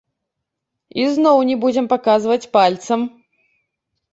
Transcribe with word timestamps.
Ізноў 1.03 1.37
не 1.49 1.55
будзем 1.65 1.85
паказваць 1.93 2.49
пальцам. 2.59 2.99